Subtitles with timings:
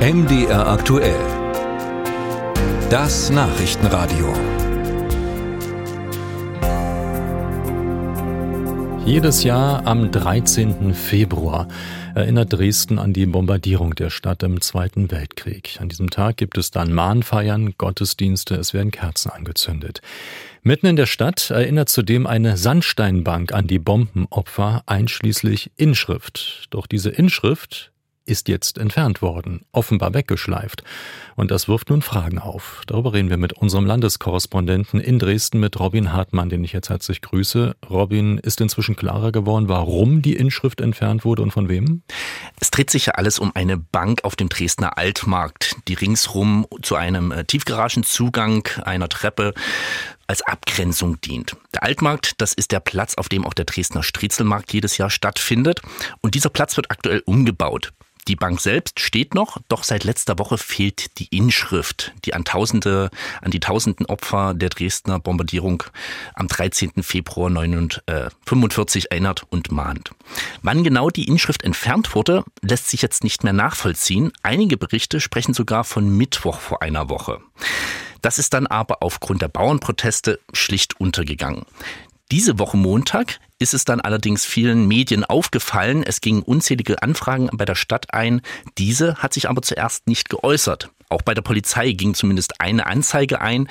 [0.00, 1.20] MDR aktuell.
[2.88, 4.32] Das Nachrichtenradio.
[9.04, 10.94] Jedes Jahr am 13.
[10.94, 11.68] Februar
[12.14, 15.76] erinnert Dresden an die Bombardierung der Stadt im Zweiten Weltkrieg.
[15.80, 20.00] An diesem Tag gibt es dann Mahnfeiern, Gottesdienste, es werden Kerzen angezündet.
[20.62, 26.68] Mitten in der Stadt erinnert zudem eine Sandsteinbank an die Bombenopfer, einschließlich Inschrift.
[26.70, 27.92] Doch diese Inschrift
[28.30, 30.84] ist jetzt entfernt worden, offenbar weggeschleift.
[31.34, 32.82] Und das wirft nun Fragen auf.
[32.86, 37.22] Darüber reden wir mit unserem Landeskorrespondenten in Dresden, mit Robin Hartmann, den ich jetzt herzlich
[37.22, 37.74] grüße.
[37.90, 42.02] Robin, ist inzwischen klarer geworden, warum die Inschrift entfernt wurde und von wem?
[42.60, 46.94] Es dreht sich ja alles um eine Bank auf dem Dresdner Altmarkt, die ringsrum zu
[46.94, 49.54] einem äh, Tiefgaragenzugang einer Treppe
[50.28, 51.56] als Abgrenzung dient.
[51.74, 55.80] Der Altmarkt, das ist der Platz, auf dem auch der Dresdner Striezelmarkt jedes Jahr stattfindet.
[56.20, 57.92] Und dieser Platz wird aktuell umgebaut.
[58.28, 63.10] Die Bank selbst steht noch, doch seit letzter Woche fehlt die Inschrift, die an Tausende,
[63.40, 65.82] an die tausenden Opfer der Dresdner Bombardierung
[66.34, 67.02] am 13.
[67.02, 70.10] Februar 1945 äh, erinnert und mahnt.
[70.62, 74.32] Wann genau die Inschrift entfernt wurde, lässt sich jetzt nicht mehr nachvollziehen.
[74.42, 77.40] Einige Berichte sprechen sogar von Mittwoch vor einer Woche.
[78.22, 81.64] Das ist dann aber aufgrund der Bauernproteste schlicht untergegangen.
[82.30, 86.02] Diese Woche Montag ist es dann allerdings vielen Medien aufgefallen.
[86.02, 88.40] Es gingen unzählige Anfragen bei der Stadt ein.
[88.78, 90.90] Diese hat sich aber zuerst nicht geäußert.
[91.10, 93.68] Auch bei der Polizei ging zumindest eine Anzeige ein,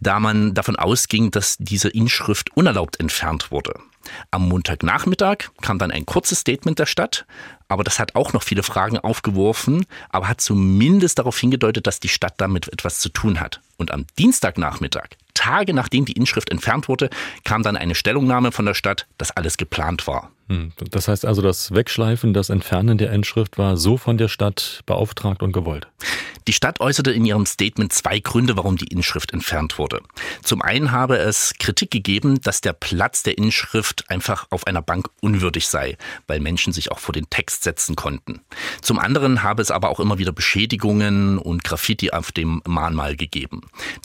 [0.00, 3.74] da man davon ausging, dass diese Inschrift unerlaubt entfernt wurde.
[4.30, 7.26] Am Montagnachmittag kam dann ein kurzes Statement der Stadt,
[7.68, 12.08] aber das hat auch noch viele Fragen aufgeworfen, aber hat zumindest darauf hingedeutet, dass die
[12.08, 13.60] Stadt damit etwas zu tun hat.
[13.76, 17.10] Und am Dienstagnachmittag, Tage nachdem die Inschrift entfernt wurde,
[17.44, 20.30] kam dann eine Stellungnahme von der Stadt, dass alles geplant war.
[20.48, 24.82] Hm, das heißt also, das Wegschleifen, das Entfernen der Inschrift war so von der Stadt
[24.86, 25.86] beauftragt und gewollt.
[26.48, 30.00] Die Stadt äußerte in ihrem Statement zwei Gründe, warum die Inschrift entfernt wurde.
[30.42, 35.10] Zum einen habe es Kritik gegeben, dass der Platz der Inschrift einfach auf einer Bank
[35.20, 38.40] unwürdig sei, weil Menschen sich auch vor den Text setzen konnten.
[38.80, 43.60] Zum anderen habe es aber auch immer wieder Beschädigungen und Graffiti auf dem Mahnmal gegeben.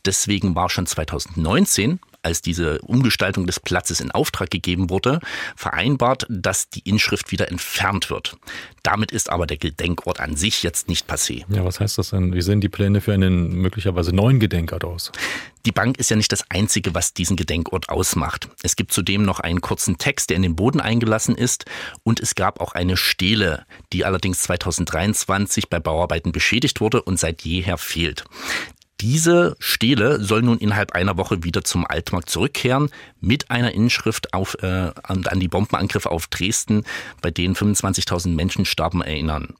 [0.05, 5.19] Deswegen war schon 2019 als diese Umgestaltung des Platzes in Auftrag gegeben wurde,
[5.55, 8.37] vereinbart, dass die Inschrift wieder entfernt wird.
[8.81, 11.45] Damit ist aber der Gedenkort an sich jetzt nicht passé.
[11.49, 12.33] Ja, was heißt das denn?
[12.33, 15.11] Wie sehen die Pläne für einen möglicherweise neuen Gedenkort aus?
[15.65, 18.49] Die Bank ist ja nicht das Einzige, was diesen Gedenkort ausmacht.
[18.63, 21.65] Es gibt zudem noch einen kurzen Text, der in den Boden eingelassen ist.
[22.03, 27.43] Und es gab auch eine Stele, die allerdings 2023 bei Bauarbeiten beschädigt wurde und seit
[27.43, 28.25] jeher fehlt.
[29.03, 34.55] Diese Stele soll nun innerhalb einer Woche wieder zum Altmarkt zurückkehren mit einer Inschrift auf,
[34.63, 36.85] äh, an, die Bombenangriffe auf Dresden,
[37.21, 39.55] bei denen 25.000 Menschen starben, erinnern.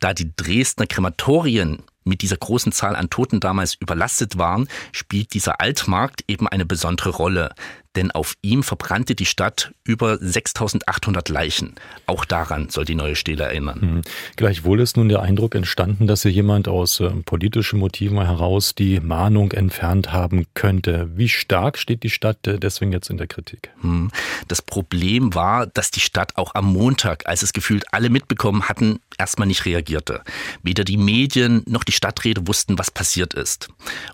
[0.00, 5.60] Da die Dresdner Krematorien mit dieser großen Zahl an Toten damals überlastet waren, spielt dieser
[5.60, 7.54] Altmarkt eben eine besondere Rolle
[7.96, 11.74] denn auf ihm verbrannte die Stadt über 6800 Leichen.
[12.06, 13.78] Auch daran soll die neue Stele erinnern.
[13.80, 14.02] Mhm.
[14.36, 19.00] Gleichwohl ist nun der Eindruck entstanden, dass hier jemand aus äh, politischen Motiven heraus die
[19.00, 21.10] Mahnung entfernt haben könnte.
[21.14, 23.70] Wie stark steht die Stadt äh, deswegen jetzt in der Kritik?
[23.82, 24.10] Mhm.
[24.48, 29.00] Das Problem war, dass die Stadt auch am Montag, als es gefühlt alle mitbekommen hatten,
[29.18, 30.22] erstmal nicht reagierte.
[30.62, 33.68] Weder die Medien noch die Stadträte wussten, was passiert ist.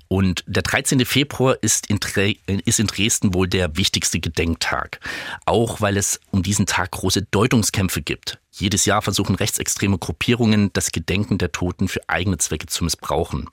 [0.09, 1.05] Und der 13.
[1.05, 1.99] Februar ist in,
[2.65, 5.01] ist in Dresden wohl der wichtigste Gedenktag.
[5.47, 8.42] Auch weil es um diesen Tag große Deutungskämpfe gibt.
[8.55, 13.49] Jedes Jahr versuchen rechtsextreme Gruppierungen, das Gedenken der Toten für eigene Zwecke zu missbrauchen.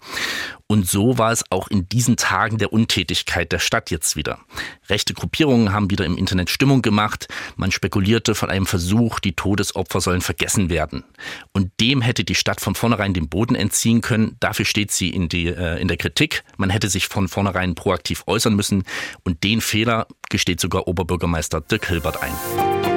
[0.68, 4.40] Und so war es auch in diesen Tagen der Untätigkeit der Stadt jetzt wieder.
[4.90, 7.30] Rechte Gruppierungen haben wieder im Internet Stimmung gemacht.
[7.56, 11.06] Man spekulierte von einem Versuch, die Todesopfer sollen vergessen werden.
[11.54, 14.36] Und dem hätte die Stadt von vornherein den Boden entziehen können.
[14.42, 16.44] Dafür steht sie in, die, äh, in der Kritik.
[16.58, 18.84] Man hätte sich von vornherein proaktiv äußern müssen.
[19.24, 22.89] Und den Fehler gesteht sogar Oberbürgermeister Dirk Hilbert ein.